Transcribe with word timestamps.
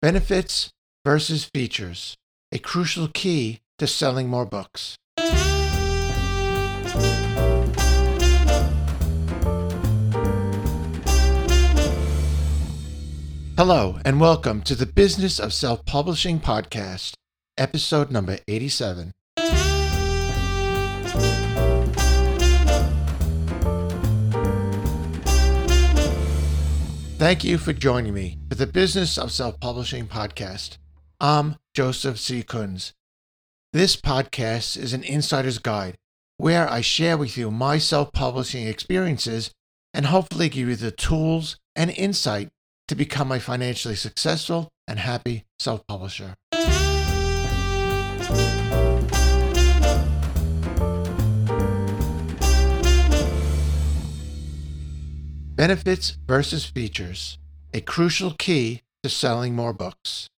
Benefits 0.00 0.70
versus 1.04 1.50
features, 1.52 2.14
a 2.52 2.60
crucial 2.60 3.08
key 3.08 3.58
to 3.78 3.88
selling 3.88 4.28
more 4.28 4.46
books. 4.46 4.96
Hello, 13.56 13.98
and 14.04 14.20
welcome 14.20 14.62
to 14.62 14.76
the 14.76 14.86
Business 14.86 15.40
of 15.40 15.52
Self 15.52 15.84
Publishing 15.84 16.38
podcast, 16.38 17.14
episode 17.56 18.12
number 18.12 18.38
87. 18.46 19.12
Thank 27.18 27.42
you 27.42 27.58
for 27.58 27.72
joining 27.72 28.14
me 28.14 28.38
for 28.48 28.54
the 28.54 28.64
Business 28.64 29.18
of 29.18 29.32
Self 29.32 29.58
Publishing 29.58 30.06
podcast. 30.06 30.78
I'm 31.18 31.56
Joseph 31.74 32.16
C. 32.16 32.44
Kunz. 32.44 32.92
This 33.72 33.96
podcast 33.96 34.76
is 34.76 34.92
an 34.92 35.02
insider's 35.02 35.58
guide 35.58 35.96
where 36.36 36.70
I 36.70 36.80
share 36.80 37.18
with 37.18 37.36
you 37.36 37.50
my 37.50 37.78
self 37.78 38.12
publishing 38.12 38.68
experiences 38.68 39.50
and 39.92 40.06
hopefully 40.06 40.48
give 40.48 40.68
you 40.68 40.76
the 40.76 40.92
tools 40.92 41.56
and 41.74 41.90
insight 41.90 42.50
to 42.86 42.94
become 42.94 43.32
a 43.32 43.40
financially 43.40 43.96
successful 43.96 44.68
and 44.86 45.00
happy 45.00 45.44
self 45.58 45.84
publisher. 45.88 46.36
Benefits 55.58 56.16
versus 56.24 56.66
features, 56.66 57.36
a 57.74 57.80
crucial 57.80 58.30
key 58.38 58.82
to 59.02 59.10
selling 59.10 59.56
more 59.56 59.72
books. 59.72 60.28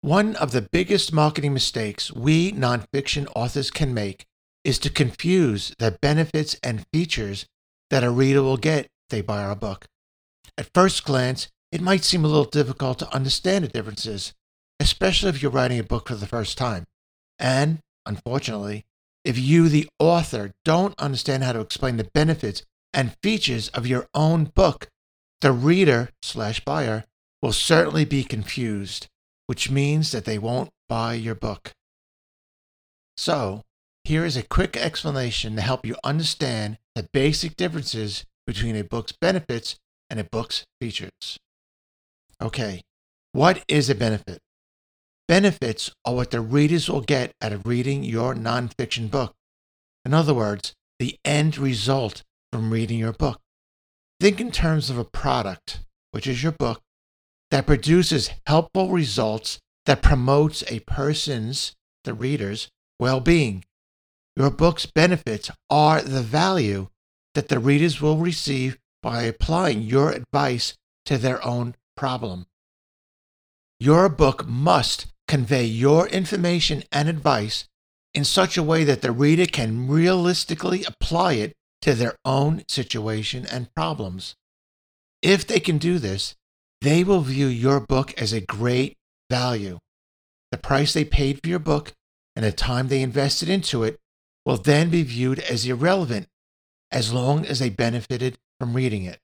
One 0.00 0.34
of 0.34 0.50
the 0.50 0.66
biggest 0.72 1.12
marketing 1.12 1.54
mistakes 1.54 2.12
we 2.12 2.50
nonfiction 2.50 3.28
authors 3.36 3.70
can 3.70 3.94
make 3.94 4.26
is 4.64 4.80
to 4.80 4.90
confuse 4.90 5.76
the 5.78 5.92
benefits 6.02 6.56
and 6.60 6.84
features 6.92 7.46
that 7.90 8.02
a 8.02 8.10
reader 8.10 8.42
will 8.42 8.56
get 8.56 8.86
if 8.86 9.10
they 9.10 9.20
buy 9.20 9.44
our 9.44 9.54
book. 9.54 9.86
At 10.58 10.74
first 10.74 11.04
glance, 11.04 11.46
it 11.70 11.80
might 11.80 12.02
seem 12.02 12.24
a 12.24 12.28
little 12.28 12.46
difficult 12.46 12.98
to 12.98 13.14
understand 13.14 13.64
the 13.64 13.68
differences, 13.68 14.34
especially 14.80 15.28
if 15.28 15.40
you're 15.40 15.52
writing 15.52 15.78
a 15.78 15.84
book 15.84 16.08
for 16.08 16.16
the 16.16 16.26
first 16.26 16.58
time. 16.58 16.82
And, 17.38 17.78
unfortunately, 18.04 18.86
if 19.24 19.38
you, 19.38 19.68
the 19.68 19.88
author, 20.00 20.50
don't 20.64 20.98
understand 20.98 21.44
how 21.44 21.52
to 21.52 21.60
explain 21.60 21.96
the 21.96 22.10
benefits 22.12 22.64
and 22.96 23.14
features 23.22 23.68
of 23.68 23.86
your 23.86 24.08
own 24.14 24.44
book, 24.46 24.88
the 25.42 25.52
reader 25.52 26.08
slash 26.22 26.64
buyer 26.64 27.04
will 27.42 27.52
certainly 27.52 28.06
be 28.06 28.24
confused, 28.24 29.06
which 29.46 29.70
means 29.70 30.10
that 30.10 30.24
they 30.24 30.38
won't 30.38 30.70
buy 30.88 31.12
your 31.12 31.34
book. 31.34 31.72
So, 33.18 33.62
here 34.02 34.24
is 34.24 34.36
a 34.36 34.42
quick 34.42 34.76
explanation 34.76 35.56
to 35.56 35.62
help 35.62 35.84
you 35.84 35.96
understand 36.02 36.78
the 36.94 37.08
basic 37.12 37.54
differences 37.56 38.24
between 38.46 38.74
a 38.74 38.84
book's 38.84 39.12
benefits 39.12 39.76
and 40.08 40.18
a 40.18 40.24
book's 40.24 40.64
features. 40.80 41.38
Okay, 42.40 42.80
what 43.32 43.62
is 43.68 43.90
a 43.90 43.94
benefit? 43.94 44.38
Benefits 45.28 45.90
are 46.04 46.14
what 46.14 46.30
the 46.30 46.40
readers 46.40 46.88
will 46.88 47.00
get 47.00 47.32
out 47.42 47.52
of 47.52 47.66
reading 47.66 48.04
your 48.04 48.34
nonfiction 48.34 49.10
book. 49.10 49.34
In 50.04 50.14
other 50.14 50.32
words, 50.32 50.72
the 50.98 51.18
end 51.24 51.58
result 51.58 52.22
from 52.52 52.72
reading 52.72 52.98
your 52.98 53.12
book. 53.12 53.40
Think 54.20 54.40
in 54.40 54.50
terms 54.50 54.90
of 54.90 54.98
a 54.98 55.04
product, 55.04 55.80
which 56.12 56.26
is 56.26 56.42
your 56.42 56.52
book, 56.52 56.80
that 57.50 57.66
produces 57.66 58.30
helpful 58.46 58.90
results 58.90 59.58
that 59.86 60.02
promotes 60.02 60.64
a 60.70 60.80
person's, 60.80 61.74
the 62.04 62.14
reader's, 62.14 62.68
well 62.98 63.20
being. 63.20 63.64
Your 64.36 64.50
book's 64.50 64.86
benefits 64.86 65.50
are 65.70 66.02
the 66.02 66.22
value 66.22 66.88
that 67.34 67.48
the 67.48 67.58
readers 67.58 68.00
will 68.00 68.18
receive 68.18 68.78
by 69.02 69.22
applying 69.22 69.82
your 69.82 70.10
advice 70.10 70.74
to 71.04 71.16
their 71.16 71.44
own 71.44 71.74
problem. 71.96 72.46
Your 73.78 74.08
book 74.08 74.46
must 74.46 75.06
convey 75.28 75.64
your 75.64 76.08
information 76.08 76.82
and 76.90 77.08
advice 77.08 77.66
in 78.14 78.24
such 78.24 78.56
a 78.56 78.62
way 78.62 78.84
that 78.84 79.02
the 79.02 79.12
reader 79.12 79.46
can 79.46 79.88
realistically 79.88 80.84
apply 80.84 81.34
it 81.34 81.52
to 81.86 81.94
their 81.94 82.16
own 82.24 82.64
situation 82.68 83.46
and 83.46 83.72
problems. 83.74 84.34
If 85.22 85.46
they 85.46 85.60
can 85.60 85.78
do 85.78 86.00
this, 86.00 86.34
they 86.80 87.04
will 87.04 87.20
view 87.20 87.46
your 87.46 87.78
book 87.78 88.12
as 88.20 88.32
a 88.32 88.40
great 88.40 88.96
value. 89.30 89.78
The 90.50 90.58
price 90.58 90.92
they 90.92 91.04
paid 91.04 91.40
for 91.40 91.48
your 91.48 91.60
book 91.60 91.92
and 92.34 92.44
the 92.44 92.50
time 92.50 92.88
they 92.88 93.02
invested 93.02 93.48
into 93.48 93.84
it 93.84 93.98
will 94.44 94.56
then 94.56 94.90
be 94.90 95.04
viewed 95.04 95.38
as 95.38 95.64
irrelevant 95.64 96.26
as 96.90 97.12
long 97.12 97.46
as 97.46 97.60
they 97.60 97.70
benefited 97.70 98.36
from 98.58 98.74
reading 98.74 99.04
it. 99.04 99.20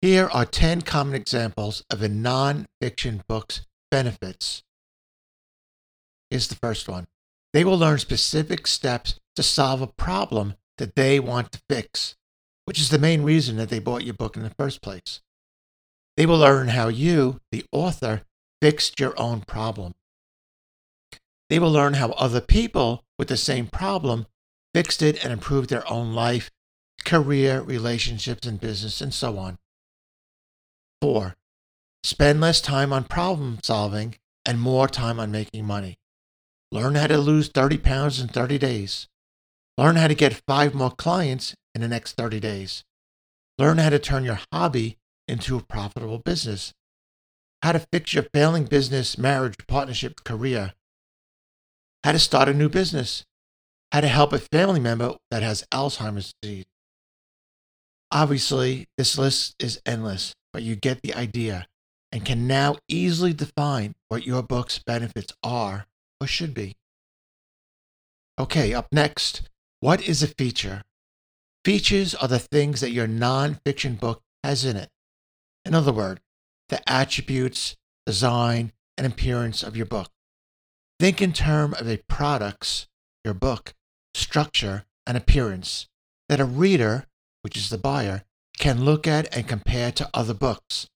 Here 0.00 0.28
are 0.28 0.46
10 0.46 0.82
common 0.82 1.14
examples 1.14 1.82
of 1.90 2.00
a 2.00 2.08
non-fiction 2.08 3.24
book's 3.28 3.62
benefits. 3.90 4.62
Here's 6.30 6.46
the 6.46 6.56
first 6.56 6.88
one. 6.88 7.06
They 7.52 7.64
will 7.64 7.78
learn 7.78 7.98
specific 7.98 8.68
steps 8.68 9.18
to 9.34 9.42
solve 9.42 9.82
a 9.82 9.88
problem 9.88 10.54
that 10.78 10.94
they 10.96 11.20
want 11.20 11.52
to 11.52 11.62
fix, 11.68 12.16
which 12.64 12.80
is 12.80 12.90
the 12.90 12.98
main 12.98 13.22
reason 13.22 13.56
that 13.56 13.68
they 13.68 13.78
bought 13.78 14.04
your 14.04 14.14
book 14.14 14.36
in 14.36 14.42
the 14.42 14.50
first 14.50 14.82
place. 14.82 15.20
They 16.16 16.26
will 16.26 16.38
learn 16.38 16.68
how 16.68 16.88
you, 16.88 17.40
the 17.50 17.64
author, 17.72 18.22
fixed 18.60 19.00
your 19.00 19.18
own 19.18 19.40
problem. 19.42 19.94
They 21.50 21.58
will 21.58 21.70
learn 21.70 21.94
how 21.94 22.10
other 22.12 22.40
people 22.40 23.04
with 23.18 23.28
the 23.28 23.36
same 23.36 23.66
problem 23.66 24.26
fixed 24.74 25.02
it 25.02 25.22
and 25.22 25.32
improved 25.32 25.70
their 25.70 25.88
own 25.90 26.14
life, 26.14 26.50
career, 27.04 27.60
relationships, 27.60 28.46
and 28.46 28.60
business, 28.60 29.00
and 29.00 29.12
so 29.12 29.38
on. 29.38 29.58
Four, 31.00 31.34
spend 32.02 32.40
less 32.40 32.60
time 32.60 32.92
on 32.92 33.04
problem 33.04 33.58
solving 33.62 34.16
and 34.46 34.60
more 34.60 34.88
time 34.88 35.20
on 35.20 35.30
making 35.30 35.64
money. 35.64 35.96
Learn 36.72 36.94
how 36.94 37.06
to 37.06 37.18
lose 37.18 37.48
30 37.48 37.78
pounds 37.78 38.20
in 38.20 38.28
30 38.28 38.58
days. 38.58 39.06
Learn 39.76 39.96
how 39.96 40.06
to 40.06 40.14
get 40.14 40.42
five 40.46 40.74
more 40.74 40.90
clients 40.90 41.54
in 41.74 41.80
the 41.80 41.88
next 41.88 42.12
30 42.12 42.38
days. 42.40 42.84
Learn 43.58 43.78
how 43.78 43.90
to 43.90 43.98
turn 43.98 44.24
your 44.24 44.38
hobby 44.52 44.98
into 45.26 45.56
a 45.56 45.62
profitable 45.62 46.18
business. 46.18 46.72
How 47.62 47.72
to 47.72 47.86
fix 47.92 48.14
your 48.14 48.26
failing 48.34 48.64
business, 48.64 49.18
marriage, 49.18 49.56
partnership, 49.66 50.22
career. 50.24 50.74
How 52.04 52.12
to 52.12 52.18
start 52.18 52.48
a 52.48 52.54
new 52.54 52.68
business. 52.68 53.24
How 53.90 54.00
to 54.00 54.08
help 54.08 54.32
a 54.32 54.38
family 54.38 54.80
member 54.80 55.14
that 55.30 55.42
has 55.42 55.64
Alzheimer's 55.72 56.34
disease. 56.42 56.64
Obviously, 58.10 58.86
this 58.96 59.18
list 59.18 59.54
is 59.58 59.80
endless, 59.86 60.34
but 60.52 60.62
you 60.62 60.76
get 60.76 61.02
the 61.02 61.14
idea 61.14 61.66
and 62.12 62.24
can 62.24 62.46
now 62.46 62.76
easily 62.88 63.32
define 63.32 63.94
what 64.08 64.26
your 64.26 64.42
book's 64.42 64.78
benefits 64.78 65.32
are 65.42 65.86
or 66.20 66.26
should 66.26 66.54
be. 66.54 66.76
Okay, 68.38 68.74
up 68.74 68.88
next, 68.92 69.48
what 69.84 70.08
is 70.08 70.22
a 70.22 70.26
feature? 70.26 70.82
Features 71.62 72.14
are 72.14 72.26
the 72.26 72.38
things 72.38 72.80
that 72.80 72.92
your 72.92 73.06
nonfiction 73.06 74.00
book 74.00 74.22
has 74.42 74.64
in 74.64 74.78
it. 74.78 74.88
In 75.66 75.74
other 75.74 75.92
words, 75.92 76.22
the 76.70 76.80
attributes, 76.90 77.76
design, 78.06 78.72
and 78.96 79.06
appearance 79.06 79.62
of 79.62 79.76
your 79.76 79.84
book. 79.84 80.08
Think 80.98 81.20
in 81.20 81.34
terms 81.34 81.78
of 81.78 81.86
a 81.86 81.98
product's, 82.08 82.88
your 83.26 83.34
book, 83.34 83.74
structure, 84.14 84.86
and 85.06 85.18
appearance 85.18 85.86
that 86.30 86.40
a 86.40 86.46
reader, 86.46 87.04
which 87.42 87.58
is 87.58 87.68
the 87.68 87.76
buyer, 87.76 88.24
can 88.56 88.86
look 88.86 89.06
at 89.06 89.36
and 89.36 89.46
compare 89.46 89.92
to 89.92 90.08
other 90.14 90.32
books. 90.32 90.88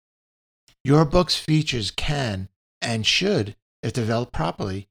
Your 0.82 1.04
book's 1.04 1.36
features 1.36 1.90
can 1.90 2.48
and 2.80 3.06
should, 3.06 3.54
if 3.82 3.92
developed 3.92 4.32
properly, 4.32 4.88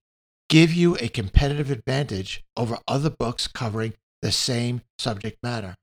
give 0.49 0.73
you 0.73 0.95
a 0.97 1.07
competitive 1.07 1.71
advantage 1.71 2.43
over 2.55 2.77
other 2.87 3.09
books 3.09 3.47
covering 3.47 3.93
the 4.21 4.31
same 4.31 4.81
subject 4.97 5.37
matter. 5.43 5.75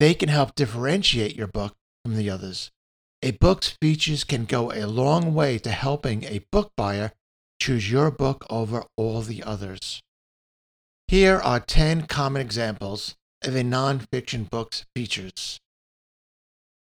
They 0.00 0.14
can 0.14 0.28
help 0.28 0.54
differentiate 0.54 1.36
your 1.36 1.46
book 1.46 1.74
from 2.04 2.16
the 2.16 2.30
others. 2.30 2.70
A 3.22 3.32
book's 3.32 3.76
features 3.80 4.24
can 4.24 4.44
go 4.44 4.72
a 4.72 4.86
long 4.86 5.34
way 5.34 5.58
to 5.58 5.70
helping 5.70 6.24
a 6.24 6.44
book 6.52 6.72
buyer 6.76 7.12
choose 7.60 7.90
your 7.90 8.10
book 8.10 8.46
over 8.48 8.84
all 8.96 9.22
the 9.22 9.42
others. 9.42 10.00
Here 11.08 11.36
are 11.36 11.58
10 11.58 12.06
common 12.06 12.40
examples 12.40 13.16
of 13.42 13.56
a 13.56 13.62
nonfiction 13.62 14.48
book's 14.48 14.84
features 14.94 15.60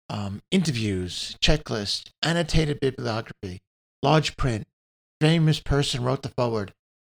um, 0.09 0.43
interviews, 0.51 1.37
checklist, 1.41 2.11
annotated 2.23 2.79
bibliography, 2.81 3.63
large 4.03 4.37
print, 4.37 4.67
famous 5.23 5.61
person 5.61 6.03
wrote 6.03 6.23
the 6.23 6.29
foreword, 6.29 6.75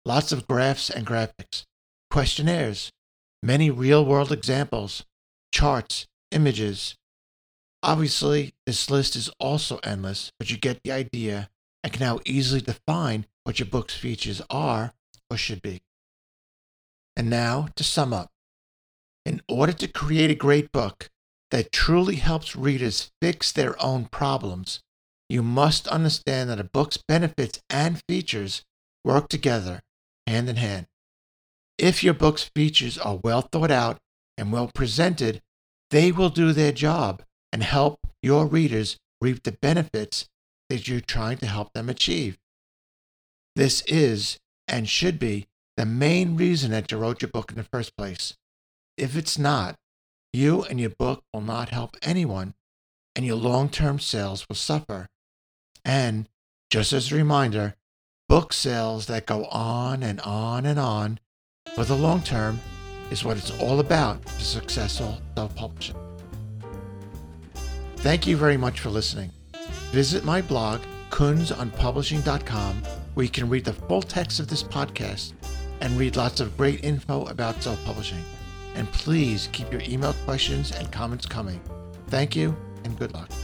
lots 0.06 0.32
of 0.32 0.48
graphs 0.48 0.90
and 0.90 1.08
graphics, 1.08 1.64
questionnaires, 2.12 2.92
many 3.42 3.72
real 3.72 4.06
world 4.06 4.32
examples, 4.32 5.06
charts, 5.52 6.06
images, 6.32 6.96
Obviously, 7.84 8.54
this 8.66 8.90
list 8.90 9.18
is 9.18 9.30
also 9.40 9.78
endless, 9.84 10.32
but 10.40 10.50
you 10.50 10.58
get 10.58 10.82
the 10.84 10.92
idea 10.94 11.50
and 11.84 11.92
can 11.92 12.00
now 12.00 12.20
easily 12.26 12.62
define 12.62 13.26
what 13.44 13.60
your 13.60 13.66
book's 13.66 13.94
features 13.94 14.42
are 14.50 14.94
or 15.30 15.36
should 15.36 15.62
be. 15.62 15.82
And 17.18 17.30
now 17.30 17.68
to 17.76 17.84
sum 17.84 18.14
up. 18.14 18.32
In 19.26 19.42
order 19.50 19.74
to 19.74 19.88
create 19.90 20.32
a 20.32 20.36
great 20.36 20.72
book 20.72 21.10
that 21.52 21.74
truly 21.74 22.16
helps 22.16 22.56
readers 22.56 23.12
fix 23.22 23.52
their 23.52 23.82
own 23.84 24.06
problems, 24.06 24.82
you 25.30 25.42
must 25.42 25.88
understand 25.88 26.50
that 26.50 26.60
a 26.60 26.64
book's 26.64 26.98
benefits 26.98 27.62
and 27.70 28.02
features 28.08 28.64
work 29.04 29.30
together 29.30 29.82
hand 30.28 30.50
in 30.50 30.56
hand. 30.56 30.88
If 31.78 32.04
your 32.04 32.14
book's 32.14 32.50
features 32.56 32.98
are 32.98 33.20
well 33.24 33.42
thought 33.42 33.72
out 33.72 33.98
and 34.38 34.52
well 34.52 34.70
presented, 34.74 35.42
they 35.90 36.12
will 36.12 36.30
do 36.30 36.54
their 36.54 36.72
job 36.72 37.24
and 37.52 37.64
help 37.64 38.00
your 38.22 38.46
readers 38.46 38.98
reap 39.22 39.44
the 39.44 39.58
benefits 39.62 40.28
that 40.70 40.88
you're 40.88 41.02
trying 41.02 41.38
to 41.38 41.46
help 41.46 41.74
them 41.74 41.90
achieve. 41.90 42.38
This 43.56 43.82
is 43.88 44.40
and 44.68 44.88
should 44.88 45.20
be 45.20 45.48
the 45.78 45.86
main 45.86 46.36
reason 46.36 46.72
that 46.72 46.92
you 46.92 46.98
wrote 46.98 47.22
your 47.22 47.30
book 47.30 47.52
in 47.52 47.58
the 47.58 47.68
first 47.72 47.96
place. 47.98 48.36
If 48.98 49.16
it's 49.16 49.38
not, 49.38 49.76
you 50.32 50.64
and 50.64 50.80
your 50.80 50.92
book 50.92 51.24
will 51.34 51.42
not 51.42 51.70
help 51.70 51.96
anyone, 52.02 52.54
and 53.16 53.26
your 53.26 53.36
long 53.36 53.70
term 53.70 54.00
sales 54.00 54.48
will 54.48 54.56
suffer. 54.56 55.08
And 55.86 56.28
just 56.70 56.94
as 56.94 57.12
a 57.12 57.16
reminder, 57.16 57.76
book 58.28 58.54
sales 58.54 59.06
that 59.08 59.26
go 59.26 59.46
on 59.46 60.04
and 60.04 60.20
on 60.22 60.66
and 60.66 60.80
on 60.80 61.20
for 61.76 61.84
the 61.84 61.96
long 61.96 62.22
term 62.22 62.60
is 63.12 63.24
what 63.24 63.38
it's 63.38 63.52
all 63.60 63.80
about 63.80 64.28
for 64.28 64.42
successful 64.42 65.22
self 65.36 65.56
publishing. 65.56 65.96
Thank 67.98 68.28
you 68.28 68.36
very 68.36 68.58
much 68.58 68.80
for 68.80 68.90
listening. 68.90 69.32
Visit 69.92 70.26
my 70.26 70.42
blog, 70.42 70.82
kunzonpublishing.com, 71.10 72.84
where 73.14 73.24
you 73.24 73.30
can 73.30 73.50
read 73.50 73.66
the 73.66 73.74
full 73.74 74.02
text 74.02 74.40
of 74.40 74.48
this 74.48 74.64
podcast 74.64 75.34
and 75.80 75.98
read 75.98 76.16
lots 76.16 76.40
of 76.40 76.58
great 76.58 76.84
info 76.84 77.26
about 77.26 77.62
self 77.62 77.84
publishing. 77.86 78.24
And 78.76 78.92
please 78.92 79.50
keep 79.52 79.72
your 79.72 79.82
email 79.82 80.14
questions 80.26 80.72
and 80.72 80.92
comments 80.92 81.28
coming. 81.28 81.62
Thank 82.08 82.36
you 82.36 82.58
and 82.84 82.98
good 83.00 83.14
luck. 83.14 83.43